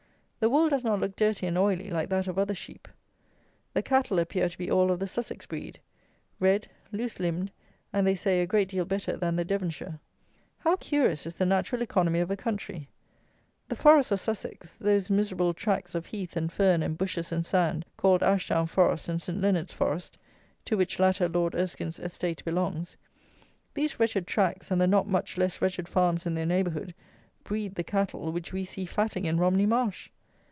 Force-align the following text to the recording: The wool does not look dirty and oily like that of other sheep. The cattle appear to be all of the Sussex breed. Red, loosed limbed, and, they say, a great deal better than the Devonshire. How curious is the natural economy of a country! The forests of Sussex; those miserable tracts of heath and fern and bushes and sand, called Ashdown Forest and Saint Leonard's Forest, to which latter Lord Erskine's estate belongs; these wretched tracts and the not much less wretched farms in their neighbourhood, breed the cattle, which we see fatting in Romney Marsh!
The 0.43 0.49
wool 0.49 0.69
does 0.69 0.83
not 0.83 0.99
look 0.99 1.15
dirty 1.15 1.45
and 1.45 1.55
oily 1.55 1.91
like 1.91 2.09
that 2.09 2.25
of 2.25 2.39
other 2.39 2.55
sheep. 2.55 2.87
The 3.75 3.83
cattle 3.83 4.17
appear 4.17 4.49
to 4.49 4.57
be 4.57 4.71
all 4.71 4.89
of 4.89 4.97
the 4.99 5.05
Sussex 5.07 5.45
breed. 5.45 5.79
Red, 6.39 6.67
loosed 6.91 7.19
limbed, 7.19 7.51
and, 7.93 8.07
they 8.07 8.15
say, 8.15 8.41
a 8.41 8.47
great 8.47 8.67
deal 8.67 8.83
better 8.83 9.15
than 9.15 9.35
the 9.35 9.45
Devonshire. 9.45 9.99
How 10.57 10.77
curious 10.77 11.27
is 11.27 11.35
the 11.35 11.45
natural 11.45 11.83
economy 11.83 12.21
of 12.21 12.31
a 12.31 12.35
country! 12.35 12.89
The 13.67 13.75
forests 13.75 14.11
of 14.11 14.19
Sussex; 14.19 14.75
those 14.77 15.11
miserable 15.11 15.53
tracts 15.53 15.93
of 15.93 16.07
heath 16.07 16.35
and 16.35 16.51
fern 16.51 16.81
and 16.81 16.97
bushes 16.97 17.31
and 17.31 17.45
sand, 17.45 17.85
called 17.95 18.23
Ashdown 18.23 18.65
Forest 18.65 19.09
and 19.09 19.21
Saint 19.21 19.41
Leonard's 19.41 19.73
Forest, 19.73 20.17
to 20.65 20.75
which 20.75 20.97
latter 20.97 21.29
Lord 21.29 21.53
Erskine's 21.53 21.99
estate 21.99 22.43
belongs; 22.43 22.97
these 23.75 23.99
wretched 23.99 24.25
tracts 24.25 24.71
and 24.71 24.81
the 24.81 24.87
not 24.87 25.07
much 25.07 25.37
less 25.37 25.61
wretched 25.61 25.87
farms 25.87 26.25
in 26.25 26.33
their 26.33 26.47
neighbourhood, 26.47 26.95
breed 27.43 27.75
the 27.75 27.83
cattle, 27.83 28.31
which 28.31 28.51
we 28.51 28.65
see 28.65 28.85
fatting 28.87 29.25
in 29.25 29.37
Romney 29.37 29.67
Marsh! 29.67 30.09